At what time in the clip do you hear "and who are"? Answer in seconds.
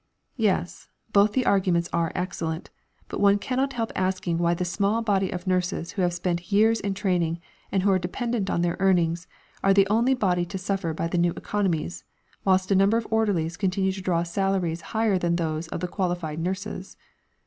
7.71-7.99